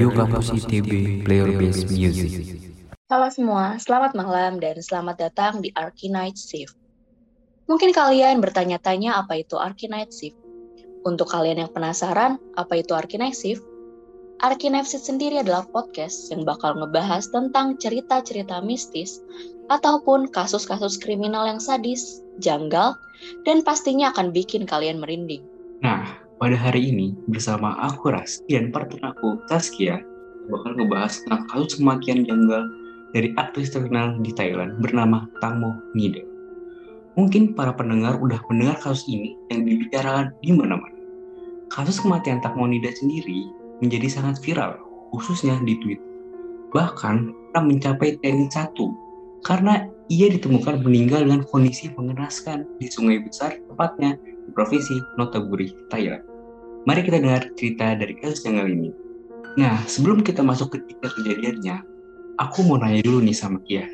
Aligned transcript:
Radio 0.00 0.16
Kampus 0.16 0.48
ITB 0.56 1.20
Player 1.28 1.52
Based 1.60 1.92
Music. 1.92 2.56
Halo 3.12 3.28
semua, 3.28 3.76
selamat 3.76 4.16
malam 4.16 4.56
dan 4.56 4.80
selamat 4.80 5.28
datang 5.28 5.60
di 5.60 5.68
Night 6.08 6.40
Shift. 6.40 6.72
Mungkin 7.68 7.92
kalian 7.92 8.40
bertanya-tanya 8.40 9.20
apa 9.20 9.44
itu 9.44 9.60
Night 9.92 10.08
Shift. 10.08 10.40
Untuk 11.04 11.28
kalian 11.28 11.60
yang 11.60 11.68
penasaran, 11.76 12.40
apa 12.56 12.80
itu 12.80 12.96
Night 13.20 13.36
Shift? 13.36 13.60
Night 14.72 14.88
Shift 14.88 15.04
sendiri 15.04 15.44
adalah 15.44 15.68
podcast 15.68 16.32
yang 16.32 16.48
bakal 16.48 16.80
ngebahas 16.80 17.28
tentang 17.28 17.76
cerita-cerita 17.76 18.64
mistis 18.64 19.20
ataupun 19.68 20.32
kasus-kasus 20.32 20.96
kriminal 20.96 21.44
yang 21.44 21.60
sadis, 21.60 22.24
janggal, 22.40 22.96
dan 23.44 23.60
pastinya 23.60 24.16
akan 24.16 24.32
bikin 24.32 24.64
kalian 24.64 24.96
merinding. 24.96 25.44
Nah, 25.84 26.08
pada 26.40 26.56
hari 26.56 26.88
ini 26.88 27.12
bersama 27.28 27.76
aku 27.84 28.08
Ras 28.08 28.40
dan 28.48 28.72
partner 28.72 29.12
aku 29.12 29.44
Taskia 29.44 30.00
bakal 30.48 30.72
ngebahas 30.72 31.20
tentang 31.20 31.44
kasus 31.52 31.76
kematian 31.76 32.24
janggal 32.24 32.64
dari 33.12 33.36
aktris 33.36 33.68
terkenal 33.68 34.16
di 34.24 34.32
Thailand 34.32 34.80
bernama 34.80 35.28
Tangmo 35.44 35.76
Nida. 35.92 36.24
Mungkin 37.20 37.52
para 37.52 37.76
pendengar 37.76 38.16
udah 38.16 38.40
mendengar 38.48 38.80
kasus 38.80 39.04
ini 39.12 39.36
yang 39.52 39.68
dibicarakan 39.68 40.32
di 40.40 40.56
mana-mana. 40.56 40.96
Kasus 41.68 42.00
kematian 42.00 42.40
Tangmo 42.40 42.64
Nida 42.64 42.88
sendiri 42.88 43.44
menjadi 43.84 44.08
sangat 44.08 44.40
viral, 44.40 44.80
khususnya 45.12 45.60
di 45.60 45.76
Twitter. 45.84 46.08
Bahkan 46.72 47.16
pernah 47.52 47.62
mencapai 47.68 48.16
trending 48.24 48.48
satu 48.48 48.88
karena 49.44 49.84
ia 50.08 50.32
ditemukan 50.32 50.80
meninggal 50.80 51.20
dengan 51.20 51.44
kondisi 51.44 51.92
mengenaskan 51.92 52.64
di 52.80 52.88
sungai 52.88 53.20
besar, 53.20 53.60
tepatnya 53.68 54.16
di 54.24 54.50
Provinsi 54.56 54.96
Notaburi, 55.20 55.68
Thailand. 55.92 56.29
Mari 56.88 57.04
kita 57.04 57.20
dengar 57.20 57.44
cerita 57.60 57.92
dari 57.92 58.16
kasus 58.16 58.40
janggal 58.40 58.64
ini. 58.64 58.88
Nah, 59.60 59.84
sebelum 59.84 60.24
kita 60.24 60.40
masuk 60.40 60.72
ke 60.72 60.78
detail 60.88 61.12
kejadiannya, 61.12 61.76
aku 62.40 62.64
mau 62.64 62.80
nanya 62.80 63.04
dulu 63.04 63.20
nih 63.20 63.36
sama 63.36 63.60
Kia. 63.68 63.84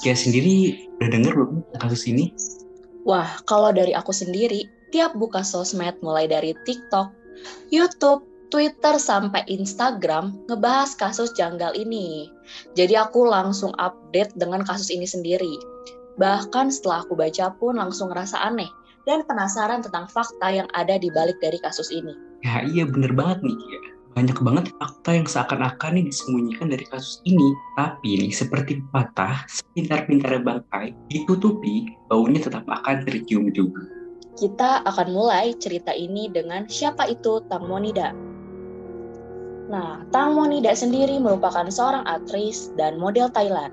Kia 0.00 0.16
sendiri 0.16 0.88
udah 0.96 1.08
denger 1.12 1.32
belum 1.36 1.60
kasus 1.76 2.08
ini? 2.08 2.32
Wah, 3.04 3.28
kalau 3.44 3.68
dari 3.68 3.92
aku 3.92 4.16
sendiri, 4.16 4.64
tiap 4.88 5.12
buka 5.12 5.44
sosmed 5.44 6.00
mulai 6.00 6.24
dari 6.24 6.56
TikTok, 6.64 7.12
YouTube, 7.68 8.24
Twitter 8.48 8.96
sampai 8.96 9.44
Instagram 9.52 10.32
ngebahas 10.48 10.96
kasus 10.96 11.36
janggal 11.36 11.76
ini. 11.76 12.32
Jadi 12.72 12.96
aku 12.96 13.28
langsung 13.28 13.76
update 13.76 14.32
dengan 14.40 14.64
kasus 14.64 14.88
ini 14.88 15.04
sendiri. 15.04 15.52
Bahkan 16.16 16.72
setelah 16.72 17.04
aku 17.04 17.12
baca 17.12 17.52
pun 17.56 17.76
langsung 17.76 18.08
ngerasa 18.08 18.40
aneh 18.40 18.68
dan 19.06 19.26
penasaran 19.26 19.82
tentang 19.82 20.06
fakta 20.10 20.48
yang 20.52 20.68
ada 20.74 20.98
di 20.98 21.10
balik 21.10 21.38
dari 21.42 21.58
kasus 21.62 21.90
ini. 21.90 22.14
Ya 22.42 22.62
iya 22.66 22.84
bener 22.86 23.14
banget 23.14 23.42
nih 23.42 23.56
ya. 23.56 23.80
Banyak 24.12 24.38
banget 24.44 24.68
fakta 24.76 25.10
yang 25.16 25.24
seakan-akan 25.24 25.96
nih 25.96 26.04
disembunyikan 26.12 26.68
dari 26.68 26.84
kasus 26.84 27.24
ini. 27.24 27.56
Tapi 27.80 28.20
nih 28.20 28.32
seperti 28.32 28.84
patah, 28.92 29.48
sepintar-pintarnya 29.48 30.44
bangkai, 30.44 30.92
ditutupi, 31.08 31.96
baunya 32.12 32.44
tetap 32.44 32.68
akan 32.68 33.08
tercium 33.08 33.48
juga. 33.56 33.88
Kita 34.36 34.84
akan 34.84 35.08
mulai 35.12 35.56
cerita 35.56 35.96
ini 35.96 36.28
dengan 36.28 36.68
siapa 36.68 37.08
itu 37.08 37.40
Tang 37.48 37.64
Monida. 37.64 38.12
Nah, 39.72 40.04
Tang 40.12 40.36
Monida 40.36 40.76
sendiri 40.76 41.16
merupakan 41.16 41.64
seorang 41.72 42.04
aktris 42.04 42.68
dan 42.76 43.00
model 43.00 43.32
Thailand. 43.32 43.72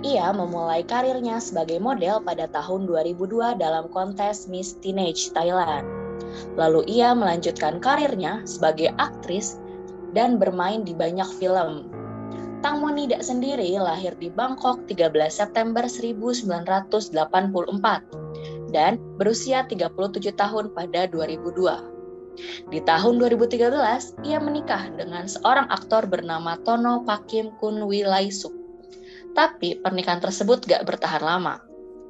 Ia 0.00 0.32
memulai 0.32 0.80
karirnya 0.80 1.36
sebagai 1.44 1.76
model 1.76 2.24
pada 2.24 2.48
tahun 2.48 2.88
2002 2.88 3.60
dalam 3.60 3.84
kontes 3.92 4.48
Miss 4.48 4.72
Teenage 4.80 5.28
Thailand. 5.36 5.84
Lalu 6.56 6.88
ia 6.88 7.12
melanjutkan 7.12 7.84
karirnya 7.84 8.40
sebagai 8.48 8.96
aktris 8.96 9.60
dan 10.16 10.40
bermain 10.40 10.88
di 10.88 10.96
banyak 10.96 11.28
film. 11.36 11.92
Tang 12.60 12.80
Monida 12.84 13.20
sendiri 13.24 13.72
lahir 13.80 14.12
di 14.20 14.28
Bangkok 14.28 14.84
13 14.84 15.16
September 15.32 15.84
1984 15.88 17.16
dan 18.72 19.00
berusia 19.16 19.64
37 19.64 20.32
tahun 20.36 20.72
pada 20.76 21.08
2002. 21.08 22.72
Di 22.72 22.80
tahun 22.84 23.20
2013, 23.20 24.24
ia 24.24 24.38
menikah 24.40 24.92
dengan 24.96 25.28
seorang 25.28 25.68
aktor 25.68 26.08
bernama 26.08 26.56
Tono 26.64 27.04
Pakim 27.04 27.52
Kun 27.60 27.84
Wilaisuk. 27.84 28.59
Tapi 29.34 29.78
pernikahan 29.80 30.18
tersebut 30.18 30.66
gak 30.66 30.84
bertahan 30.86 31.22
lama. 31.22 31.62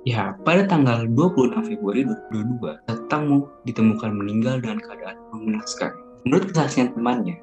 Ya, 0.08 0.32
pada 0.48 0.64
tanggal 0.64 1.04
26 1.12 1.60
Februari 1.68 2.08
2022, 2.32 2.80
Tangmo 3.12 3.52
ditemukan 3.68 4.16
meninggal 4.16 4.64
dengan 4.64 4.80
keadaan 4.80 5.20
mengenaskan. 5.36 5.92
Menurut 6.24 6.48
kesaksian 6.48 6.96
temannya, 6.96 7.36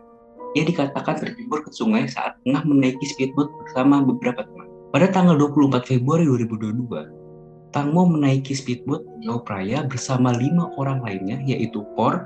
ia 0.58 0.64
dikatakan 0.66 1.22
terjebur 1.22 1.62
ke 1.62 1.70
sungai 1.70 2.10
saat 2.10 2.34
tengah 2.42 2.66
menaiki 2.66 3.06
speedboat 3.06 3.54
bersama 3.62 4.02
beberapa 4.02 4.42
teman. 4.42 4.66
Pada 4.90 5.06
tanggal 5.14 5.38
24 5.38 5.86
Februari 5.86 6.26
2022, 6.26 7.70
Tangmo 7.70 8.10
menaiki 8.10 8.58
speedboat 8.58 9.06
di 9.22 9.30
Laut 9.30 9.46
Raya 9.46 9.86
bersama 9.86 10.34
lima 10.34 10.74
orang 10.82 11.06
lainnya, 11.06 11.38
yaitu 11.46 11.86
Por, 11.94 12.26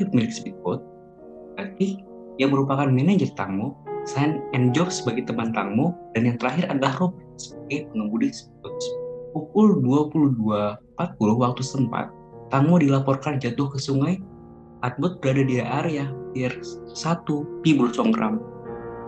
milik 0.00 0.32
speedboat, 0.32 0.80
Berarti 1.58 1.98
yang 2.38 2.54
merupakan 2.54 2.86
manajer 2.86 3.34
Tangmo, 3.34 3.82
San 4.08 4.40
and 4.56 4.72
Job 4.72 4.88
sebagai 4.88 5.28
teman 5.28 5.52
Tangmo, 5.52 5.92
dan 6.16 6.24
yang 6.24 6.40
terakhir 6.40 6.72
adalah 6.72 6.96
Rob 6.96 7.12
sebagai 7.36 7.92
pengemudi. 7.92 8.32
Pukul 9.36 9.84
22.40 9.84 11.44
waktu 11.44 11.60
setempat, 11.60 12.08
Tangmo 12.48 12.80
dilaporkan 12.80 13.36
jatuh 13.36 13.68
ke 13.68 13.76
sungai 13.76 14.16
Atbut 14.86 15.18
berada 15.18 15.42
di 15.42 15.58
area 15.58 16.06
Pier 16.30 16.54
1 16.62 17.26
Pibul 17.66 17.90
Songkram, 17.90 18.38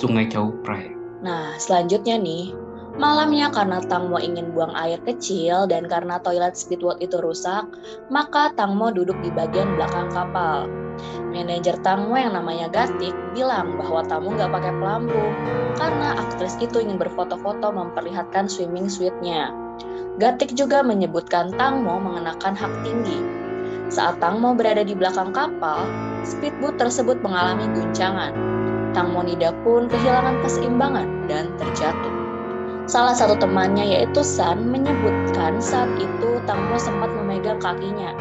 Sungai 0.02 0.26
Chau 0.26 0.50
Phraya. 0.66 0.90
Nah, 1.22 1.54
selanjutnya 1.62 2.18
nih, 2.18 2.50
malamnya 2.98 3.54
karena 3.54 3.78
Tangmo 3.86 4.18
ingin 4.18 4.50
buang 4.50 4.74
air 4.74 4.98
kecil 5.06 5.70
dan 5.70 5.86
karena 5.86 6.18
toilet 6.26 6.58
speedboat 6.58 6.98
itu 6.98 7.22
rusak, 7.22 7.70
maka 8.10 8.50
Tangmo 8.58 8.90
duduk 8.90 9.14
di 9.22 9.30
bagian 9.30 9.78
belakang 9.78 10.10
kapal. 10.10 10.66
Manajer 11.30 11.78
Tangmo 11.80 12.18
yang 12.18 12.34
namanya 12.34 12.66
Gatik 12.68 13.14
bilang 13.32 13.78
bahwa 13.78 14.02
Tangmo 14.04 14.34
nggak 14.34 14.50
pakai 14.50 14.72
pelampung 14.76 15.32
karena 15.78 16.18
aktris 16.18 16.58
itu 16.58 16.82
ingin 16.82 16.98
berfoto-foto 16.98 17.70
memperlihatkan 17.70 18.50
swimming 18.50 18.90
suite-nya. 18.90 19.54
Gatik 20.20 20.52
juga 20.58 20.84
menyebutkan 20.84 21.54
Tangmo 21.56 21.96
mengenakan 22.02 22.52
hak 22.52 22.72
tinggi. 22.84 23.22
Saat 23.90 24.20
Tangmo 24.20 24.52
berada 24.52 24.84
di 24.84 24.92
belakang 24.92 25.32
kapal, 25.32 25.88
speedboat 26.22 26.76
tersebut 26.76 27.18
mengalami 27.24 27.64
guncangan. 27.72 28.34
Tangmo 28.90 29.22
Nida 29.22 29.54
pun 29.62 29.86
kehilangan 29.86 30.42
keseimbangan 30.42 31.08
dan 31.30 31.48
terjatuh. 31.56 32.14
Salah 32.90 33.14
satu 33.14 33.38
temannya 33.38 33.86
yaitu 33.86 34.20
San 34.26 34.66
menyebutkan 34.66 35.62
saat 35.62 35.88
itu 35.96 36.42
Tangmo 36.42 36.74
sempat 36.74 37.08
memegang 37.14 37.62
kakinya. 37.62 38.12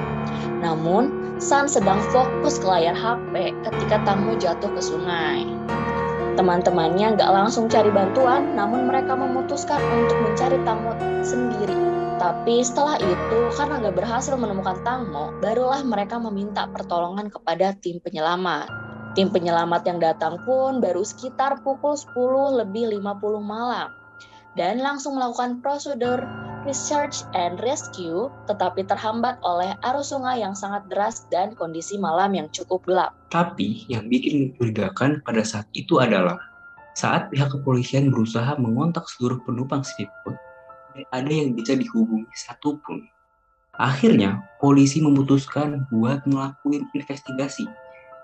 Namun, 0.62 1.19
San 1.40 1.72
sedang 1.72 2.04
fokus 2.12 2.60
ke 2.60 2.68
layar 2.68 2.92
HP 2.92 3.56
ketika 3.64 4.04
Tangmo 4.04 4.36
jatuh 4.36 4.76
ke 4.76 4.82
sungai. 4.84 5.48
Teman-temannya 6.36 7.16
nggak 7.16 7.32
langsung 7.32 7.72
cari 7.72 7.88
bantuan, 7.96 8.60
namun 8.60 8.92
mereka 8.92 9.16
memutuskan 9.16 9.80
untuk 9.80 10.20
mencari 10.20 10.60
Tangmo 10.68 11.00
sendiri. 11.24 11.80
Tapi 12.20 12.60
setelah 12.60 13.00
itu, 13.00 13.40
karena 13.56 13.80
nggak 13.80 13.96
berhasil 13.96 14.36
menemukan 14.36 14.84
Tangmo, 14.84 15.32
barulah 15.40 15.80
mereka 15.88 16.20
meminta 16.20 16.68
pertolongan 16.68 17.32
kepada 17.32 17.72
tim 17.80 18.04
penyelamat. 18.04 18.68
Tim 19.16 19.32
penyelamat 19.32 19.88
yang 19.88 20.04
datang 20.04 20.44
pun 20.44 20.84
baru 20.84 21.08
sekitar 21.08 21.64
pukul 21.64 21.96
10 21.96 22.60
lebih 22.68 23.00
50 23.00 23.40
malam 23.40 23.96
dan 24.60 24.84
langsung 24.84 25.16
melakukan 25.16 25.64
prosedur 25.64 26.20
research 26.70 27.26
and 27.34 27.58
rescue 27.66 28.30
tetapi 28.46 28.86
terhambat 28.86 29.42
oleh 29.42 29.74
arus 29.90 30.14
sungai 30.14 30.46
yang 30.46 30.54
sangat 30.54 30.86
deras 30.86 31.26
dan 31.34 31.58
kondisi 31.58 31.98
malam 31.98 32.38
yang 32.38 32.46
cukup 32.54 32.86
gelap. 32.86 33.18
Tapi 33.34 33.90
yang 33.90 34.06
bikin 34.06 34.54
mencurigakan 34.54 35.26
pada 35.26 35.42
saat 35.42 35.66
itu 35.74 35.98
adalah 35.98 36.38
saat 36.94 37.34
pihak 37.34 37.50
kepolisian 37.50 38.14
berusaha 38.14 38.54
mengontak 38.62 39.10
seluruh 39.10 39.42
penumpang 39.50 39.82
speedboat, 39.82 40.38
tidak 40.94 41.10
ada 41.10 41.32
yang 41.34 41.58
bisa 41.58 41.74
dihubungi 41.74 42.30
satupun. 42.38 43.10
Akhirnya, 43.80 44.44
polisi 44.60 45.00
memutuskan 45.00 45.88
buat 45.88 46.28
ngelakuin 46.28 46.92
investigasi 46.92 47.64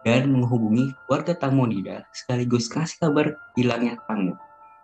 dan 0.04 0.28
menghubungi 0.28 0.92
keluarga 1.08 1.34
Tangmonida 1.34 2.04
sekaligus 2.12 2.68
kasih 2.68 3.00
kabar 3.00 3.40
hilangnya 3.56 3.96
Tangmo. 4.06 4.36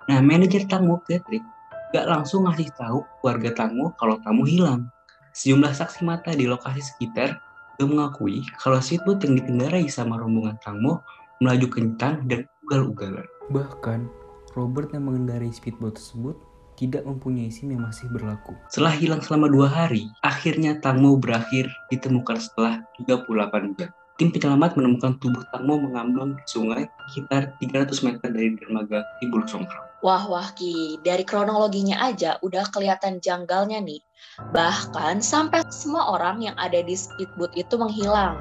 Nah, 0.07 0.23
manajer 0.23 0.63
Tangmo, 0.71 1.03
Patrick, 1.03 1.43
gak 1.91 2.07
langsung 2.07 2.47
ngasih 2.47 2.71
tahu 2.75 3.03
keluarga 3.19 3.51
Tangmo 3.55 3.91
kalau 3.99 4.19
Tangmo 4.23 4.47
hilang. 4.47 4.87
Sejumlah 5.31 5.71
saksi 5.71 6.03
mata 6.03 6.35
di 6.35 6.47
lokasi 6.47 6.83
sekitar 6.83 7.39
juga 7.79 7.85
mengakui 7.87 8.43
kalau 8.59 8.77
speedboat 8.83 9.23
yang 9.23 9.39
dikendarai 9.39 9.87
sama 9.87 10.19
rombongan 10.19 10.59
Tangmo 10.59 11.03
melaju 11.41 11.67
kencang 11.67 12.29
dan 12.29 12.45
ugal-ugalan. 12.67 13.25
Bahkan, 13.49 13.99
Robert 14.53 14.93
yang 14.93 15.09
mengendarai 15.09 15.49
speedboat 15.49 15.97
tersebut 15.97 16.37
tidak 16.77 17.05
mempunyai 17.05 17.49
SIM 17.53 17.73
yang 17.73 17.85
masih 17.85 18.09
berlaku. 18.09 18.57
Setelah 18.71 18.95
hilang 18.97 19.21
selama 19.21 19.51
dua 19.51 19.67
hari, 19.69 20.09
akhirnya 20.25 20.77
Tangmo 20.81 21.17
berakhir 21.17 21.69
ditemukan 21.91 22.37
setelah 22.41 22.81
38 23.01 23.77
jam. 23.77 23.91
tim 24.19 24.29
penyelamat 24.29 24.77
menemukan 24.77 25.17
tubuh 25.17 25.41
Tangmo 25.49 25.81
mengambang 25.81 26.37
di 26.37 26.45
sungai 26.45 26.85
sekitar 27.09 27.57
300 27.57 28.05
meter 28.05 28.29
dari 28.29 28.53
dermaga 28.53 29.01
Tibul 29.17 29.41
Songkram. 29.49 29.90
Wah, 30.01 30.25
wah 30.25 30.49
Ki, 30.57 30.97
dari 31.05 31.21
kronologinya 31.21 32.01
aja 32.01 32.41
udah 32.41 32.65
kelihatan 32.73 33.21
janggalnya 33.21 33.85
nih. 33.85 34.01
Bahkan 34.49 35.21
sampai 35.21 35.61
semua 35.69 36.17
orang 36.17 36.41
yang 36.41 36.57
ada 36.57 36.81
di 36.81 36.97
speedboat 36.97 37.53
itu 37.53 37.77
menghilang. 37.77 38.33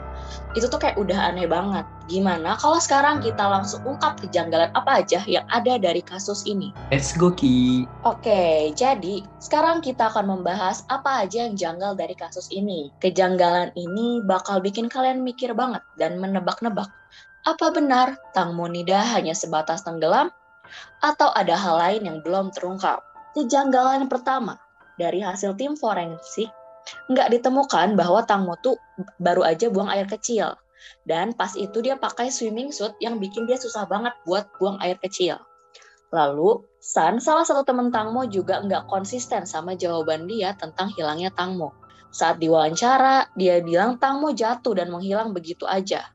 Itu 0.57 0.73
tuh 0.73 0.81
kayak 0.81 0.97
udah 0.97 1.21
aneh 1.29 1.45
banget. 1.45 1.85
Gimana 2.09 2.57
kalau 2.57 2.81
sekarang 2.81 3.21
kita 3.21 3.45
langsung 3.45 3.85
ungkap 3.85 4.17
kejanggalan 4.25 4.73
apa 4.73 5.05
aja 5.05 5.21
yang 5.29 5.45
ada 5.53 5.77
dari 5.77 6.01
kasus 6.01 6.49
ini? 6.49 6.73
Let's 6.89 7.13
go 7.13 7.29
Ki. 7.29 7.85
Oke, 8.09 8.73
jadi 8.73 9.21
sekarang 9.45 9.85
kita 9.85 10.09
akan 10.09 10.41
membahas 10.41 10.89
apa 10.89 11.29
aja 11.29 11.45
yang 11.45 11.61
janggal 11.61 11.93
dari 11.93 12.17
kasus 12.17 12.49
ini. 12.49 12.89
Kejanggalan 13.05 13.77
ini 13.77 14.25
bakal 14.25 14.65
bikin 14.65 14.89
kalian 14.89 15.21
mikir 15.21 15.53
banget 15.53 15.85
dan 16.01 16.17
menebak-nebak. 16.17 16.89
Apa 17.45 17.69
benar 17.69 18.17
Tang 18.33 18.57
Monida 18.57 19.05
hanya 19.13 19.37
sebatas 19.37 19.85
tenggelam 19.85 20.33
atau 21.01 21.31
ada 21.33 21.57
hal 21.57 21.77
lain 21.79 22.03
yang 22.07 22.19
belum 22.21 22.53
terungkap. 22.55 23.03
Kejanggalan 23.37 24.11
pertama, 24.11 24.59
dari 24.99 25.23
hasil 25.23 25.55
tim 25.55 25.79
forensik, 25.79 26.51
nggak 27.09 27.31
ditemukan 27.39 27.95
bahwa 27.95 28.27
Tang 28.27 28.45
Mo 28.45 28.59
tuh 28.59 28.77
baru 29.23 29.47
aja 29.47 29.71
buang 29.71 29.89
air 29.89 30.11
kecil. 30.11 30.59
Dan 31.05 31.37
pas 31.37 31.53
itu 31.55 31.85
dia 31.85 31.95
pakai 32.01 32.33
swimming 32.33 32.73
suit 32.73 32.97
yang 33.05 33.21
bikin 33.21 33.45
dia 33.45 33.61
susah 33.61 33.85
banget 33.85 34.17
buat 34.25 34.49
buang 34.57 34.81
air 34.81 34.97
kecil. 34.97 35.37
Lalu, 36.11 36.67
San, 36.83 37.23
salah 37.23 37.47
satu 37.47 37.63
teman 37.63 37.95
Tangmo 37.95 38.27
juga 38.27 38.59
nggak 38.59 38.91
konsisten 38.91 39.47
sama 39.47 39.79
jawaban 39.79 40.27
dia 40.27 40.59
tentang 40.59 40.91
hilangnya 40.99 41.31
Tangmo. 41.31 41.71
Saat 42.11 42.43
diwawancara, 42.43 43.31
dia 43.39 43.63
bilang 43.63 43.95
Tangmo 44.03 44.35
jatuh 44.35 44.75
dan 44.75 44.91
menghilang 44.91 45.31
begitu 45.31 45.71
aja. 45.71 46.11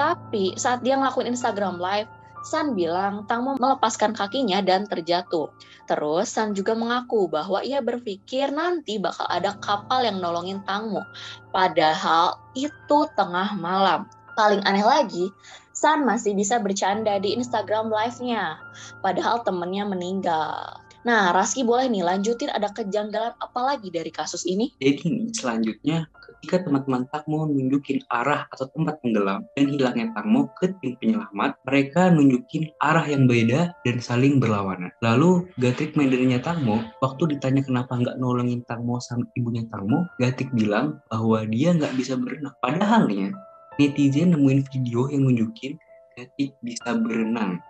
Tapi 0.00 0.56
saat 0.56 0.80
dia 0.80 0.96
ngelakuin 0.96 1.28
Instagram 1.28 1.76
Live, 1.76 2.08
San 2.44 2.76
bilang 2.76 3.24
Tangmo 3.24 3.56
melepaskan 3.56 4.12
kakinya 4.12 4.60
dan 4.60 4.84
terjatuh. 4.84 5.48
Terus 5.88 6.28
San 6.28 6.52
juga 6.52 6.76
mengaku 6.76 7.32
bahwa 7.32 7.64
ia 7.64 7.80
berpikir 7.80 8.52
nanti 8.52 9.00
bakal 9.00 9.24
ada 9.32 9.56
kapal 9.64 10.04
yang 10.04 10.20
nolongin 10.20 10.60
Tangmo. 10.68 11.00
Padahal 11.48 12.36
itu 12.52 13.08
tengah 13.16 13.56
malam. 13.56 14.04
Paling 14.36 14.60
aneh 14.68 14.84
lagi, 14.84 15.32
San 15.72 16.04
masih 16.04 16.36
bisa 16.36 16.60
bercanda 16.60 17.16
di 17.16 17.32
Instagram 17.32 17.88
live-nya. 17.88 18.60
Padahal 19.00 19.40
temennya 19.40 19.88
meninggal. 19.88 20.83
Nah, 21.04 21.36
Raski 21.36 21.68
boleh 21.68 21.92
nih 21.92 22.00
lanjutin 22.00 22.48
ada 22.48 22.72
kejanggalan 22.72 23.36
apa 23.36 23.60
lagi 23.60 23.92
dari 23.92 24.08
kasus 24.08 24.48
ini? 24.48 24.72
Jadi 24.80 25.04
nih, 25.04 25.28
selanjutnya 25.36 26.08
ketika 26.16 26.64
teman-teman 26.64 27.04
Takmo 27.12 27.44
nunjukin 27.44 28.00
arah 28.08 28.48
atau 28.48 28.64
tempat 28.72 29.04
tenggelam 29.04 29.44
dan 29.52 29.64
hilangnya 29.68 30.08
Takmo 30.16 30.48
ke 30.56 30.72
tim 30.80 30.96
penyelamat, 30.96 31.60
mereka 31.68 32.08
nunjukin 32.08 32.72
arah 32.80 33.04
yang 33.04 33.28
beda 33.28 33.76
dan 33.84 33.96
saling 34.00 34.40
berlawanan. 34.40 34.88
Lalu 35.04 35.44
Gatrik 35.60 35.92
Mendernya 35.92 36.40
Takmo, 36.40 36.80
waktu 37.04 37.36
ditanya 37.36 37.60
kenapa 37.60 38.00
nggak 38.00 38.16
nolongin 38.16 38.64
Takmo 38.64 38.96
sama 39.04 39.28
ibunya 39.36 39.68
Takmo, 39.68 40.08
Gatrik 40.16 40.56
bilang 40.56 41.04
bahwa 41.12 41.44
dia 41.44 41.76
nggak 41.76 42.00
bisa 42.00 42.16
berenang. 42.16 42.56
Padahalnya, 42.64 43.28
netizen 43.76 44.32
nemuin 44.32 44.64
video 44.72 45.12
yang 45.12 45.28
nunjukin 45.28 45.76
Gatrik 46.16 46.56
bisa 46.64 46.96
berenang. 46.96 47.60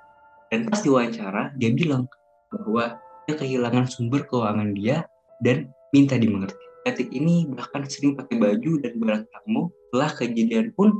Dan 0.54 0.70
pas 0.70 0.78
diwawancara, 0.86 1.50
dia 1.58 1.74
bilang 1.74 2.06
bahwa 2.54 3.02
dia 3.24 3.34
kehilangan 3.36 3.88
sumber 3.88 4.24
keuangan 4.28 4.76
dia 4.76 5.08
dan 5.40 5.72
minta 5.92 6.16
dimengerti. 6.16 6.60
Gatik 6.84 7.08
ini 7.16 7.48
bahkan 7.48 7.88
sering 7.88 8.12
pakai 8.12 8.36
baju 8.36 8.76
dan 8.84 8.92
barang 9.00 9.24
Tangmo. 9.32 9.72
Setelah 9.88 10.10
kejadian 10.12 10.68
pun, 10.76 10.92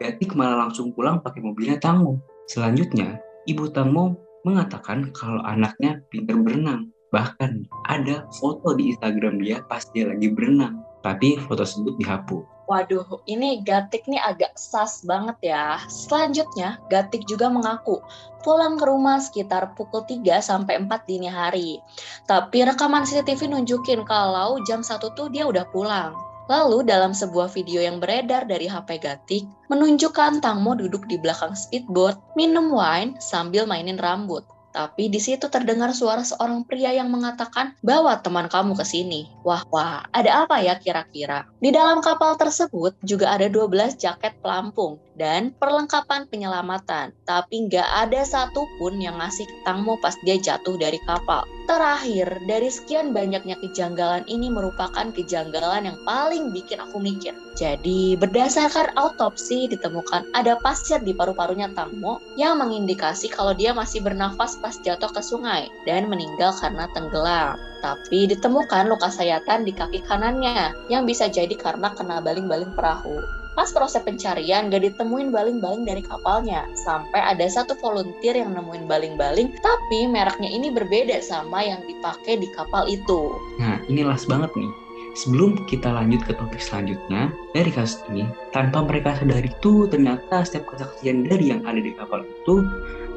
Gatik 0.00 0.32
malah 0.32 0.68
langsung 0.68 0.96
pulang 0.96 1.20
pakai 1.20 1.44
mobilnya 1.44 1.76
Tangmo. 1.76 2.24
Selanjutnya, 2.48 3.20
ibu 3.44 3.68
Tangmo 3.68 4.16
mengatakan 4.48 5.12
kalau 5.12 5.44
anaknya 5.44 6.00
pintar 6.08 6.40
berenang. 6.40 6.88
Bahkan 7.12 7.68
ada 7.84 8.24
foto 8.40 8.72
di 8.76 8.96
Instagram 8.96 9.40
dia 9.44 9.60
pas 9.68 9.84
dia 9.92 10.08
lagi 10.08 10.32
berenang. 10.32 10.80
Tapi 11.04 11.36
foto 11.44 11.62
tersebut 11.62 12.00
dihapus. 12.00 12.55
Waduh, 12.66 13.22
ini 13.30 13.62
Gatik 13.62 14.10
nih 14.10 14.18
agak 14.18 14.58
sas 14.58 15.06
banget 15.06 15.38
ya. 15.54 15.78
Selanjutnya, 15.86 16.82
Gatik 16.90 17.22
juga 17.30 17.46
mengaku 17.46 18.02
pulang 18.42 18.74
ke 18.74 18.90
rumah 18.90 19.22
sekitar 19.22 19.74
pukul 19.78 20.02
3 20.02 20.42
sampai 20.42 20.82
4 20.82 20.90
dini 21.06 21.30
hari. 21.30 21.78
Tapi 22.26 22.66
rekaman 22.66 23.06
CCTV 23.06 23.54
nunjukin 23.54 24.02
kalau 24.02 24.58
jam 24.66 24.82
1 24.82 24.98
tuh 25.14 25.30
dia 25.30 25.46
udah 25.46 25.62
pulang. 25.70 26.18
Lalu 26.46 26.86
dalam 26.86 27.10
sebuah 27.10 27.50
video 27.50 27.82
yang 27.82 27.98
beredar 27.98 28.46
dari 28.46 28.70
HP 28.70 29.02
Gatik, 29.02 29.46
menunjukkan 29.66 30.38
Tangmo 30.38 30.78
duduk 30.78 31.06
di 31.10 31.18
belakang 31.18 31.58
speedboat, 31.58 32.18
minum 32.38 32.70
wine 32.70 33.18
sambil 33.18 33.66
mainin 33.66 33.98
rambut. 33.98 34.46
Tapi 34.76 35.08
di 35.08 35.16
situ 35.16 35.48
terdengar 35.48 35.96
suara 35.96 36.20
seorang 36.20 36.68
pria 36.68 36.92
yang 36.92 37.08
mengatakan, 37.08 37.72
bawa 37.80 38.20
teman 38.20 38.44
kamu 38.52 38.76
ke 38.76 38.84
sini. 38.84 39.24
Wah, 39.40 39.64
wah, 39.72 40.04
ada 40.12 40.44
apa 40.44 40.60
ya 40.60 40.76
kira-kira? 40.76 41.48
Di 41.56 41.72
dalam 41.72 42.04
kapal 42.04 42.36
tersebut 42.36 42.92
juga 43.00 43.32
ada 43.32 43.48
12 43.48 43.96
jaket 43.96 44.36
pelampung 44.44 45.00
dan 45.16 45.56
perlengkapan 45.56 46.28
penyelamatan. 46.28 47.16
Tapi 47.24 47.66
nggak 47.66 47.88
ada 48.06 48.22
satupun 48.22 49.00
yang 49.00 49.18
ngasih 49.18 49.48
ketangmu 49.48 49.96
pas 49.98 50.14
dia 50.22 50.36
jatuh 50.36 50.76
dari 50.76 51.00
kapal. 51.08 51.42
Terakhir, 51.66 52.46
dari 52.46 52.70
sekian 52.70 53.10
banyaknya 53.10 53.58
kejanggalan 53.58 54.22
ini 54.30 54.54
merupakan 54.54 55.10
kejanggalan 55.10 55.90
yang 55.90 55.98
paling 56.06 56.54
bikin 56.54 56.78
aku 56.78 57.02
mikir. 57.02 57.34
Jadi, 57.58 58.14
berdasarkan 58.14 58.94
autopsi 58.94 59.66
ditemukan 59.66 60.30
ada 60.30 60.62
pasir 60.62 61.02
di 61.02 61.10
paru-parunya 61.10 61.66
Tangmo 61.74 62.22
yang 62.38 62.62
mengindikasi 62.62 63.26
kalau 63.34 63.50
dia 63.50 63.74
masih 63.74 63.98
bernafas 63.98 64.54
pas 64.62 64.78
jatuh 64.78 65.10
ke 65.10 65.18
sungai 65.18 65.66
dan 65.90 66.06
meninggal 66.06 66.54
karena 66.54 66.86
tenggelam. 66.94 67.58
Tapi 67.82 68.30
ditemukan 68.30 68.86
luka 68.86 69.10
sayatan 69.10 69.66
di 69.66 69.74
kaki 69.74 70.06
kanannya 70.06 70.70
yang 70.86 71.02
bisa 71.02 71.26
jadi 71.26 71.52
karena 71.58 71.90
kena 71.98 72.22
baling-baling 72.22 72.70
perahu. 72.78 73.35
Pas 73.56 73.72
proses 73.72 74.04
pencarian 74.04 74.68
gak 74.68 74.84
ditemuin 74.84 75.32
baling-baling 75.32 75.88
dari 75.88 76.04
kapalnya. 76.04 76.68
Sampai 76.76 77.24
ada 77.24 77.48
satu 77.48 77.72
volunteer 77.80 78.36
yang 78.36 78.52
nemuin 78.52 78.84
baling-baling, 78.84 79.56
tapi 79.64 80.04
mereknya 80.04 80.52
ini 80.52 80.68
berbeda 80.68 81.24
sama 81.24 81.64
yang 81.64 81.80
dipakai 81.88 82.36
di 82.36 82.52
kapal 82.52 82.84
itu. 82.84 83.32
Nah, 83.56 83.80
ini 83.88 84.04
las 84.04 84.28
banget 84.28 84.52
nih. 84.52 84.68
Sebelum 85.16 85.64
kita 85.64 85.88
lanjut 85.88 86.20
ke 86.28 86.36
topik 86.36 86.60
selanjutnya, 86.60 87.32
dari 87.56 87.72
kasus 87.72 88.04
ini, 88.12 88.28
tanpa 88.52 88.84
mereka 88.84 89.16
sadari 89.16 89.48
itu 89.48 89.88
ternyata 89.88 90.44
setiap 90.44 90.76
kesaksian 90.76 91.24
dari 91.24 91.56
yang 91.56 91.64
ada 91.64 91.80
di 91.80 91.96
kapal 91.96 92.20
itu 92.28 92.60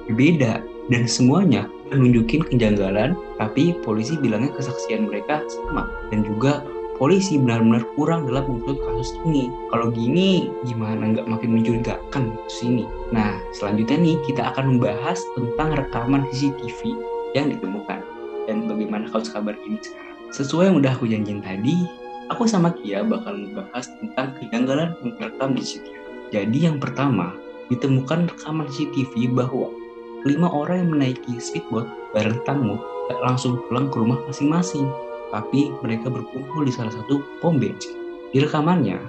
berbeda 0.08 0.64
dan 0.90 1.04
semuanya 1.06 1.70
menunjukin 1.94 2.42
kejanggalan 2.50 3.14
tapi 3.38 3.78
polisi 3.86 4.18
bilangnya 4.18 4.50
kesaksian 4.58 5.06
mereka 5.06 5.46
sama 5.46 5.86
dan 6.10 6.26
juga 6.26 6.66
polisi 7.00 7.40
benar-benar 7.40 7.88
kurang 7.96 8.28
dalam 8.28 8.46
mengusut 8.46 8.78
kasus 8.84 9.16
ini. 9.26 9.48
Kalau 9.72 9.88
gini 9.90 10.52
gimana 10.68 11.16
nggak 11.16 11.26
makin 11.26 11.58
mencurigakan 11.58 12.36
kasus 12.46 12.68
ini? 12.68 12.84
Nah 13.16 13.40
selanjutnya 13.56 13.98
nih 14.04 14.16
kita 14.28 14.52
akan 14.54 14.78
membahas 14.78 15.24
tentang 15.34 15.80
rekaman 15.80 16.28
CCTV 16.30 16.94
yang 17.34 17.50
ditemukan 17.56 18.04
dan 18.46 18.68
bagaimana 18.68 19.08
kasus 19.10 19.32
kabar 19.32 19.56
ini. 19.64 19.80
Sesuai 20.30 20.70
yang 20.70 20.78
udah 20.84 20.94
aku 20.94 21.10
janjiin 21.10 21.42
tadi, 21.42 21.88
aku 22.30 22.46
sama 22.46 22.76
Kia 22.78 23.02
bakal 23.02 23.34
membahas 23.34 23.90
tentang 23.98 24.38
kejanggalan 24.38 24.94
yang 25.02 25.16
terekam 25.18 25.58
di 25.58 25.64
CCTV. 25.66 25.98
Jadi 26.30 26.58
yang 26.70 26.78
pertama, 26.78 27.34
ditemukan 27.74 28.30
rekaman 28.30 28.70
CCTV 28.70 29.34
bahwa 29.34 29.74
lima 30.28 30.52
orang 30.52 30.84
yang 30.84 30.92
menaiki 31.00 31.40
speedboat 31.40 31.88
bareng 32.12 32.38
tamu 32.44 32.76
langsung 33.26 33.58
pulang 33.66 33.90
ke 33.90 33.98
rumah 33.98 34.22
masing-masing, 34.30 34.86
tapi 35.30 35.74
mereka 35.82 36.10
berkumpul 36.10 36.66
di 36.66 36.74
salah 36.74 36.94
satu 36.94 37.22
pom 37.42 37.58
bensin. 37.58 37.96
Di 38.30 38.46
rekamannya, 38.46 39.02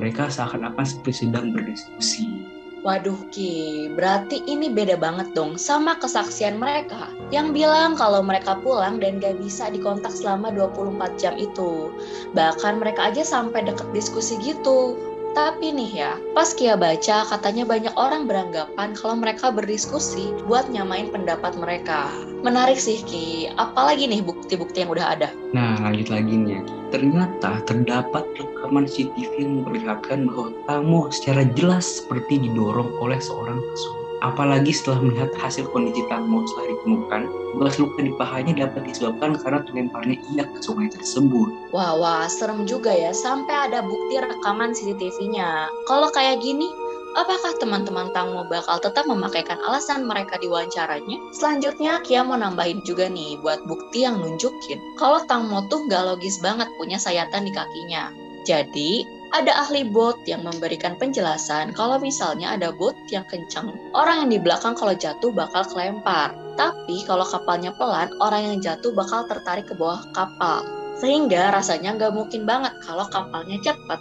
mereka 0.00 0.32
seakan-akan 0.32 0.84
seperti 0.84 1.28
sedang 1.28 1.52
berdiskusi. 1.52 2.48
Waduh 2.82 3.30
Ki, 3.30 3.86
berarti 3.94 4.42
ini 4.50 4.66
beda 4.66 4.98
banget 4.98 5.38
dong 5.38 5.54
sama 5.54 5.94
kesaksian 6.02 6.58
mereka 6.58 7.14
yang 7.30 7.54
bilang 7.54 7.94
kalau 7.94 8.26
mereka 8.26 8.58
pulang 8.58 8.98
dan 8.98 9.22
gak 9.22 9.38
bisa 9.38 9.70
dikontak 9.70 10.10
selama 10.10 10.50
24 10.50 11.14
jam 11.14 11.38
itu. 11.38 11.94
Bahkan 12.34 12.82
mereka 12.82 13.14
aja 13.14 13.22
sampai 13.22 13.62
deket 13.70 13.86
diskusi 13.94 14.34
gitu. 14.42 14.98
Tapi 15.32 15.72
nih 15.72 15.92
ya, 15.96 16.12
pas 16.36 16.52
Kia 16.52 16.76
baca 16.76 17.24
katanya 17.24 17.64
banyak 17.64 17.94
orang 17.96 18.28
beranggapan 18.28 18.92
kalau 18.92 19.16
mereka 19.16 19.48
berdiskusi 19.48 20.36
buat 20.44 20.68
nyamain 20.68 21.08
pendapat 21.08 21.56
mereka. 21.56 22.12
Menarik 22.44 22.76
sih 22.76 23.00
Ki, 23.00 23.48
apalagi 23.56 24.04
nih 24.12 24.20
bukti-bukti 24.20 24.84
yang 24.84 24.92
udah 24.92 25.16
ada? 25.16 25.28
Nah, 25.56 25.80
lanjut 25.80 26.12
lagi 26.12 26.36
nih. 26.36 26.60
Ternyata 26.92 27.64
terdapat 27.64 28.28
rekaman 28.36 28.84
CCTV 28.84 29.30
yang 29.40 29.52
memperlihatkan 29.64 30.28
bahwa 30.28 30.52
tamu 30.68 31.08
secara 31.08 31.48
jelas 31.56 32.04
seperti 32.04 32.36
didorong 32.36 32.92
oleh 33.00 33.16
seorang 33.16 33.56
pesulap. 33.56 34.01
Apalagi 34.22 34.70
setelah 34.70 35.02
melihat 35.02 35.34
hasil 35.34 35.66
kondisi 35.74 36.06
Tangmo 36.06 36.46
setelah 36.46 36.78
ditemukan, 36.78 37.22
bekas 37.58 37.76
luka 37.82 37.98
di 38.06 38.12
pahanya 38.14 38.54
dapat 38.66 38.86
disebabkan 38.86 39.34
karena 39.42 39.60
terlemparnya 39.66 40.16
ia 40.30 40.46
ke 40.46 40.58
sungai 40.62 40.86
tersebut. 40.94 41.50
Wah, 41.74 41.98
wah, 41.98 42.24
serem 42.30 42.62
juga 42.62 42.94
ya, 42.94 43.10
sampai 43.10 43.66
ada 43.66 43.82
bukti 43.82 44.22
rekaman 44.22 44.70
CCTV-nya. 44.78 45.66
Kalau 45.90 46.06
kayak 46.14 46.38
gini, 46.38 46.70
Apakah 47.12 47.52
teman-teman 47.60 48.08
Tangmo 48.16 48.48
bakal 48.48 48.80
tetap 48.80 49.04
memakaikan 49.04 49.60
alasan 49.68 50.08
mereka 50.08 50.40
di 50.40 50.48
wawancaranya? 50.48 51.20
Selanjutnya, 51.36 52.00
Kia 52.00 52.24
mau 52.24 52.40
nambahin 52.40 52.80
juga 52.88 53.04
nih 53.04 53.36
buat 53.44 53.68
bukti 53.68 54.08
yang 54.08 54.24
nunjukin 54.24 54.80
kalau 54.96 55.20
Tangmo 55.28 55.60
tuh 55.68 55.84
gak 55.92 56.08
logis 56.08 56.40
banget 56.40 56.72
punya 56.80 56.96
sayatan 56.96 57.44
di 57.44 57.52
kakinya. 57.52 58.08
Jadi, 58.48 59.04
ada 59.32 59.64
ahli 59.64 59.88
bot 59.88 60.20
yang 60.28 60.44
memberikan 60.44 60.92
penjelasan 61.00 61.72
kalau 61.72 61.96
misalnya 61.96 62.52
ada 62.52 62.68
bot 62.68 62.92
yang 63.08 63.24
kencang, 63.32 63.72
orang 63.96 64.24
yang 64.24 64.30
di 64.36 64.38
belakang 64.44 64.76
kalau 64.76 64.92
jatuh 64.92 65.32
bakal 65.32 65.64
kelempar. 65.64 66.36
Tapi 66.60 67.00
kalau 67.08 67.24
kapalnya 67.24 67.72
pelan, 67.80 68.12
orang 68.20 68.44
yang 68.44 68.58
jatuh 68.60 68.92
bakal 68.92 69.24
tertarik 69.24 69.64
ke 69.64 69.72
bawah 69.72 70.04
kapal. 70.12 70.60
Sehingga 71.00 71.48
rasanya 71.48 71.96
nggak 71.96 72.12
mungkin 72.12 72.44
banget 72.44 72.76
kalau 72.84 73.08
kapalnya 73.08 73.56
cepat. 73.64 73.96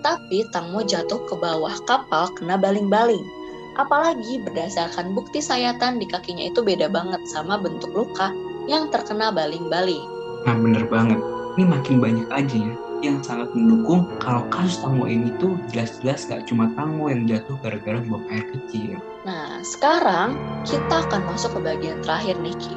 Tapi 0.00 0.48
Tangmo 0.48 0.80
jatuh 0.80 1.28
ke 1.28 1.36
bawah 1.36 1.76
kapal 1.84 2.32
kena 2.40 2.56
baling-baling. 2.56 3.22
Apalagi 3.76 4.40
berdasarkan 4.48 5.12
bukti 5.12 5.44
sayatan 5.44 6.00
di 6.00 6.08
kakinya 6.08 6.48
itu 6.48 6.64
beda 6.64 6.88
banget 6.88 7.20
sama 7.28 7.60
bentuk 7.60 7.92
luka 7.92 8.32
yang 8.64 8.88
terkena 8.88 9.28
baling-baling. 9.28 10.02
Nah 10.48 10.56
bener 10.56 10.88
banget, 10.88 11.20
ini 11.60 11.64
makin 11.68 11.96
banyak 12.00 12.26
aja 12.32 12.56
ya 12.64 12.89
yang 13.00 13.24
sangat 13.24 13.52
mendukung 13.56 14.08
kalau 14.20 14.44
kasus 14.52 14.80
Tangmo 14.80 15.08
ini 15.08 15.32
tuh 15.40 15.56
jelas-jelas 15.72 16.28
gak 16.28 16.44
cuma 16.48 16.68
Tangmo 16.76 17.08
yang 17.08 17.24
jatuh 17.24 17.56
gara-gara 17.64 18.00
buang 18.04 18.24
air 18.28 18.44
kecil. 18.52 19.00
Nah, 19.24 19.60
sekarang 19.64 20.36
kita 20.64 21.04
akan 21.08 21.24
masuk 21.28 21.56
ke 21.56 21.60
bagian 21.60 21.98
terakhir 22.04 22.36
nih 22.40 22.56
Ki. 22.56 22.74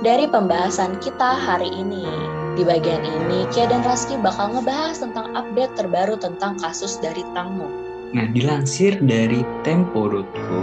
Dari 0.00 0.30
pembahasan 0.30 0.96
kita 1.02 1.34
hari 1.34 1.68
ini, 1.74 2.06
di 2.54 2.62
bagian 2.66 3.02
ini, 3.02 3.46
Kia 3.54 3.70
dan 3.70 3.82
Raski 3.82 4.18
bakal 4.18 4.54
ngebahas 4.54 4.98
tentang 5.02 5.34
update 5.34 5.74
terbaru 5.78 6.14
tentang 6.18 6.58
kasus 6.58 6.98
dari 6.98 7.22
Tangmo. 7.34 7.70
Nah, 8.14 8.26
dilansir 8.32 8.96
dari 9.04 9.44
Tempo.co, 9.62 10.60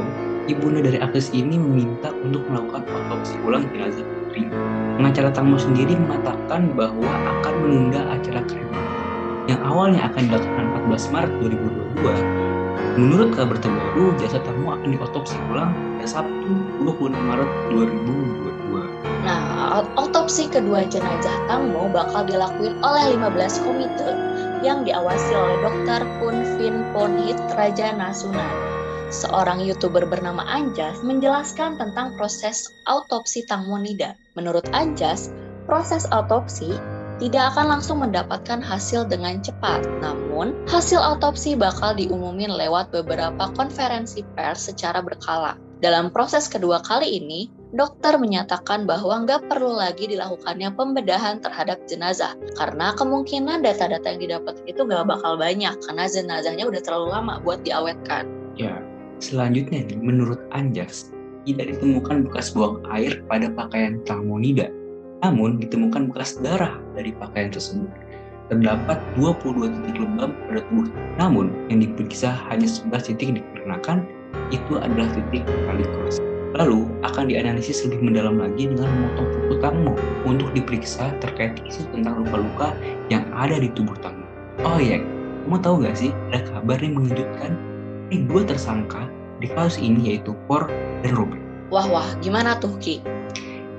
ibunda 0.49 0.81
dari 0.81 0.97
aktris 0.97 1.29
ini 1.31 1.55
meminta 1.55 2.09
untuk 2.25 2.41
melakukan 2.49 2.83
otopsi 2.89 3.37
ulang 3.45 3.69
jenazah 3.69 4.01
putri. 4.01 4.49
Pengacara 4.97 5.29
Tangmo 5.31 5.59
sendiri 5.61 5.93
mengatakan 5.95 6.73
bahwa 6.73 7.11
akan 7.39 7.53
menunda 7.61 8.01
acara 8.11 8.41
kremasi 8.47 8.64
yang 9.45 9.61
awalnya 9.61 10.09
akan 10.09 10.29
dilakukan 10.29 10.65
14 10.89 11.13
Maret 11.13 11.33
2022. 12.01 12.45
Menurut 12.95 13.29
kabar 13.35 13.57
terbaru, 13.59 14.15
jasad 14.23 14.41
Tangmo 14.47 14.71
akan 14.71 14.89
diotopsi 14.95 15.35
ulang 15.51 15.75
pada 15.99 16.07
Sabtu 16.07 16.51
26 16.81 17.11
Maret 17.11 17.49
2022. 17.75 19.25
Nah, 19.25 19.83
otopsi 19.99 20.47
kedua 20.47 20.87
jenazah 20.87 21.35
Tangmo 21.49 21.91
bakal 21.91 22.23
dilakuin 22.29 22.79
oleh 22.81 23.19
15 23.19 23.65
komite 23.67 24.09
yang 24.63 24.87
diawasi 24.87 25.31
oleh 25.35 25.57
Dr. 25.61 26.01
Kun 26.21 26.37
Vin 26.57 26.87
Ponhit 26.95 27.37
Raja 27.53 27.93
Nasunan. 27.93 28.47
Seorang 29.13 29.61
youtuber 29.61 30.07
bernama 30.09 30.41
Anjas 30.49 31.05
menjelaskan 31.05 31.77
tentang 31.77 32.17
proses 32.17 32.65
autopsi 32.89 33.45
Tangmo 33.45 33.77
Nida. 33.77 34.17
Menurut 34.33 34.65
Anjas, 34.73 35.29
proses 35.69 36.09
autopsi 36.09 36.73
tidak 37.15 37.55
akan 37.55 37.79
langsung 37.79 38.03
mendapatkan 38.03 38.59
hasil 38.59 39.07
dengan 39.07 39.39
cepat. 39.39 39.87
Namun, 40.03 40.51
hasil 40.67 40.99
autopsi 40.99 41.55
bakal 41.55 41.95
diumumin 41.95 42.51
lewat 42.51 42.91
beberapa 42.91 43.51
konferensi 43.55 44.27
pers 44.35 44.67
secara 44.67 44.99
berkala. 44.99 45.55
Dalam 45.79 46.11
proses 46.11 46.47
kedua 46.47 46.79
kali 46.83 47.19
ini, 47.19 47.51
dokter 47.75 48.15
menyatakan 48.15 48.87
bahwa 48.87 49.27
nggak 49.27 49.51
perlu 49.51 49.75
lagi 49.75 50.07
dilakukannya 50.07 50.71
pembedahan 50.71 51.43
terhadap 51.43 51.83
jenazah 51.85 52.33
karena 52.55 52.95
kemungkinan 52.95 53.59
data-data 53.59 54.15
yang 54.15 54.21
didapat 54.23 54.55
itu 54.65 54.81
nggak 54.87 55.03
bakal 55.03 55.35
banyak 55.35 55.75
karena 55.83 56.07
jenazahnya 56.07 56.63
udah 56.63 56.81
terlalu 56.81 57.07
lama 57.11 57.43
buat 57.43 57.59
diawetkan. 57.67 58.23
Ya, 58.55 58.79
selanjutnya 59.19 59.83
menurut 59.99 60.39
Anjas, 60.55 61.11
tidak 61.43 61.75
ditemukan 61.75 62.31
bekas 62.31 62.55
buang 62.55 62.79
air 62.89 63.19
pada 63.27 63.51
pakaian 63.51 63.99
Tangmonida, 64.07 64.71
namun 65.23 65.61
ditemukan 65.61 66.11
bekas 66.11 66.39
darah 66.41 66.75
dari 66.97 67.15
pakaian 67.15 67.53
tersebut. 67.53 67.87
Terdapat 68.45 69.01
22 69.17 69.73
titik 69.73 69.97
lebam 69.97 70.37
pada 70.45 70.61
tubuh, 70.69 70.85
namun 71.17 71.49
yang 71.71 71.81
diperiksa 71.81 72.29
hanya 72.49 72.69
11 72.69 73.09
titik 73.09 73.41
dikarenakan 73.41 74.05
itu 74.53 74.77
adalah 74.77 75.09
titik 75.17 75.41
paling 75.65 75.89
keras. 75.89 76.21
Lalu 76.55 76.87
akan 77.03 77.27
dianalisis 77.27 77.83
lebih 77.83 78.05
mendalam 78.05 78.39
lagi 78.39 78.71
dengan 78.71 78.87
memotong 78.87 79.27
kuku 79.27 79.55
Tangmo 79.59 79.93
untuk 80.23 80.53
diperiksa 80.55 81.11
terkait 81.19 81.59
isu 81.67 81.83
tentang 81.91 82.23
luka-luka 82.23 82.71
yang 83.11 83.27
ada 83.35 83.59
di 83.59 83.67
tubuh 83.73 83.97
Tangmo. 83.99 84.23
Oh 84.63 84.79
iya, 84.79 85.03
kamu 85.43 85.57
tahu 85.59 85.75
gak 85.83 85.97
sih 85.99 86.15
ada 86.31 86.45
kabar 86.53 86.79
yang 86.79 87.01
mengejutkan? 87.01 87.59
Ini 88.13 88.29
dua 88.29 88.45
tersangka 88.45 89.09
di 89.43 89.51
kasus 89.51 89.81
ini 89.81 90.15
yaitu 90.15 90.37
Por 90.47 90.69
dan 91.03 91.11
Robert. 91.17 91.41
Wah 91.73 91.89
wah, 91.89 92.07
gimana 92.21 92.55
tuh 92.61 92.77
Ki? 92.79 93.01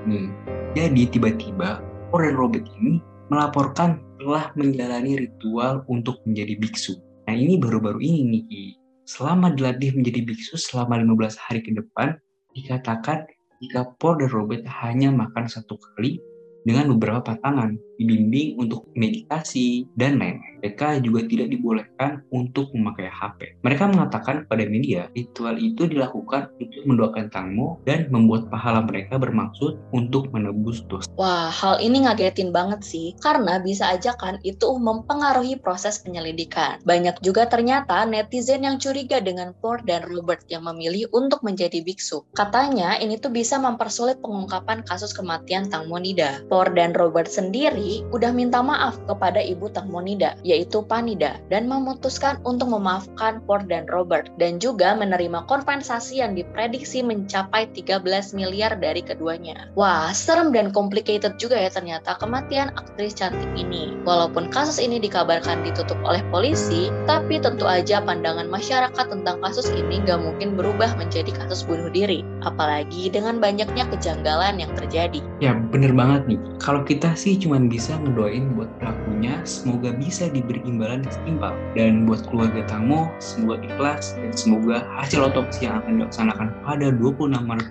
Nih, 0.05 0.29
jadi 0.75 1.03
tiba-tiba 1.07 1.79
Por 2.11 2.23
dan 2.23 2.35
Robert 2.39 2.67
ini 2.79 3.03
melaporkan 3.27 3.99
telah 4.17 4.51
menjalani 4.55 5.27
ritual 5.27 5.83
untuk 5.91 6.19
menjadi 6.27 6.57
biksu. 6.59 6.97
Nah 7.27 7.35
ini 7.35 7.59
baru-baru 7.59 7.99
ini 7.99 8.43
nih. 8.47 8.71
Selama 9.07 9.55
dilatih 9.55 9.95
menjadi 9.95 10.23
biksu 10.27 10.59
selama 10.59 10.99
15 10.99 11.39
hari 11.39 11.63
ke 11.63 11.71
depan, 11.75 12.19
dikatakan 12.55 13.23
jika 13.63 13.87
Por 13.99 14.19
dan 14.19 14.31
Robert 14.31 14.63
hanya 14.83 15.11
makan 15.11 15.47
satu 15.47 15.79
kali 15.79 16.19
dengan 16.67 16.91
beberapa 16.95 17.23
patangan, 17.23 17.79
dibimbing 17.97 18.57
untuk 18.61 18.85
meditasi, 18.93 19.89
dan 19.97 20.21
lain-lain. 20.21 20.57
Mereka 20.57 21.05
juga 21.05 21.21
tidak 21.29 21.47
dibolehkan 21.53 22.25
untuk 22.33 22.73
memakai 22.73 23.07
HP. 23.13 23.61
Mereka 23.61 23.93
mengatakan 23.93 24.49
pada 24.49 24.65
media, 24.65 25.05
ritual 25.13 25.61
itu 25.61 25.85
dilakukan 25.85 26.49
untuk 26.57 26.81
mendoakan 26.89 27.29
Tangmo 27.29 27.77
dan 27.85 28.09
membuat 28.09 28.49
pahala 28.49 28.81
mereka 28.81 29.21
bermaksud 29.21 29.77
untuk 29.93 30.33
menebus 30.33 30.81
dosa. 30.89 31.05
Wah, 31.13 31.53
hal 31.53 31.77
ini 31.77 32.09
ngagetin 32.09 32.49
banget 32.49 32.81
sih, 32.81 33.13
karena 33.21 33.61
bisa 33.61 33.93
aja 33.93 34.17
kan 34.17 34.41
itu 34.41 34.65
mempengaruhi 34.65 35.61
proses 35.61 36.01
penyelidikan. 36.01 36.81
Banyak 36.83 37.21
juga 37.21 37.45
ternyata 37.45 38.03
netizen 38.09 38.65
yang 38.65 38.81
curiga 38.81 39.21
dengan 39.21 39.53
Por 39.61 39.85
dan 39.85 40.09
Robert 40.09 40.41
yang 40.49 40.65
memilih 40.65 41.05
untuk 41.13 41.45
menjadi 41.45 41.85
biksu. 41.85 42.25
Katanya 42.33 42.97
ini 42.97 43.21
tuh 43.21 43.29
bisa 43.29 43.61
mempersulit 43.61 44.19
pengungkapan 44.25 44.81
kasus 44.83 45.13
kematian 45.13 45.69
Tangmonida. 45.69 46.41
Por 46.49 46.73
dan 46.73 46.97
Robert 46.97 47.29
sendiri 47.29 47.86
udah 48.11 48.31
minta 48.35 48.59
maaf 48.59 48.99
kepada 49.07 49.39
ibu 49.39 49.71
Tangmonida, 49.71 50.35
yaitu 50.43 50.83
Panida, 50.83 51.39
dan 51.47 51.65
memutuskan 51.69 52.39
untuk 52.43 52.71
memaafkan 52.71 53.39
Por 53.47 53.63
dan 53.65 53.87
Robert, 53.89 54.31
dan 54.35 54.59
juga 54.59 54.95
menerima 54.95 55.47
kompensasi 55.47 56.19
yang 56.19 56.35
diprediksi 56.35 57.01
mencapai 57.01 57.69
13 57.71 58.03
miliar 58.35 58.75
dari 58.77 58.99
keduanya. 59.03 59.69
Wah, 59.79 60.11
serem 60.11 60.51
dan 60.51 60.75
complicated 60.75 61.39
juga 61.39 61.55
ya 61.55 61.71
ternyata 61.71 62.17
kematian 62.19 62.73
aktris 62.75 63.15
cantik 63.15 63.49
ini. 63.55 63.95
Walaupun 64.03 64.49
kasus 64.51 64.81
ini 64.81 64.99
dikabarkan 64.99 65.63
ditutup 65.63 65.97
oleh 66.03 66.21
polisi, 66.33 66.89
tapi 67.05 67.39
tentu 67.39 67.63
aja 67.67 68.03
pandangan 68.03 68.49
masyarakat 68.51 69.05
tentang 69.07 69.37
kasus 69.39 69.69
ini 69.71 70.03
nggak 70.03 70.19
mungkin 70.19 70.59
berubah 70.59 70.95
menjadi 70.99 71.29
kasus 71.31 71.63
bunuh 71.63 71.91
diri, 71.91 72.25
apalagi 72.43 73.07
dengan 73.11 73.39
banyaknya 73.39 73.85
kejanggalan 73.91 74.59
yang 74.59 74.71
terjadi. 74.75 75.19
Ya 75.43 75.53
bener 75.53 75.93
banget 75.93 76.25
nih, 76.25 76.39
kalau 76.57 76.81
kita 76.81 77.13
sih 77.13 77.37
cuman 77.37 77.69
bisa 77.77 77.93
ngedoain 77.93 78.57
buat 78.57 78.65
pelakunya 78.81 79.37
semoga 79.45 79.93
bisa 79.93 80.25
diberi 80.33 80.65
imbalan 80.65 81.05
yang 81.05 81.13
setimpal. 81.13 81.53
Dan 81.77 82.09
buat 82.09 82.25
keluarga 82.25 82.65
Tangmo, 82.65 83.13
semoga 83.21 83.61
ikhlas 83.61 84.17
dan 84.17 84.33
semoga 84.33 84.81
hasil 84.97 85.29
otopsi 85.29 85.69
yang 85.69 85.85
akan 85.85 86.01
dilaksanakan 86.01 86.47
pada 86.65 86.89
26 86.89 87.37
Maret 87.37 87.67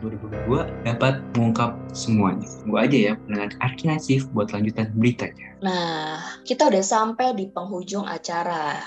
2022 0.46 0.86
dapat 0.86 1.18
mengungkap 1.34 1.74
semuanya. 1.90 2.46
Tunggu 2.62 2.78
aja 2.78 2.98
ya 3.10 3.12
pendengar 3.18 3.50
Arkinasif 3.58 4.30
buat 4.30 4.54
lanjutan 4.54 4.94
beritanya. 4.94 5.58
Nah, 5.66 6.38
kita 6.46 6.70
udah 6.70 6.84
sampai 6.86 7.34
di 7.34 7.50
penghujung 7.50 8.06
acara. 8.06 8.78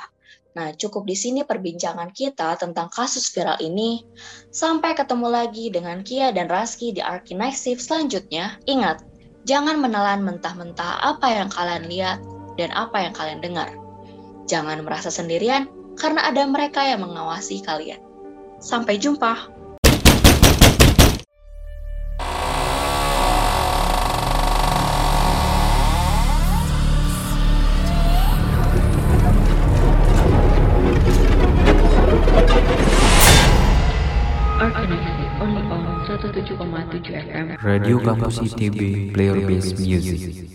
Nah, 0.55 0.73
cukup 0.73 1.05
di 1.05 1.13
sini 1.13 1.45
perbincangan 1.45 2.15
kita 2.15 2.57
tentang 2.57 2.87
kasus 2.89 3.27
viral 3.29 3.59
ini. 3.61 4.07
Sampai 4.49 4.97
ketemu 4.97 5.27
lagi 5.29 5.69
dengan 5.69 6.01
Kia 6.01 6.33
dan 6.33 6.49
Raski 6.49 6.95
di 6.95 7.03
Arkinasif 7.03 7.77
selanjutnya. 7.77 8.57
Ingat, 8.65 9.05
jangan 9.49 9.81
menelan 9.81 10.21
mentah-mentah 10.21 11.01
apa 11.01 11.25
yang 11.33 11.49
kalian 11.49 11.89
lihat 11.89 12.21
dan 12.61 12.69
apa 12.69 13.01
yang 13.01 13.13
kalian 13.17 13.41
dengar. 13.41 13.73
Jangan 14.45 14.85
merasa 14.85 15.09
sendirian 15.09 15.65
karena 15.97 16.29
ada 16.29 16.45
mereka 16.45 16.85
yang 16.85 17.01
mengawasi 17.01 17.65
kalian. 17.65 17.97
Sampai 18.61 19.01
jumpa. 19.01 19.49
Radio 37.69 38.01
Kampus 38.01 38.41
ITB 38.41 39.13
Player 39.13 39.45
Based 39.45 39.77
Music 39.77 40.49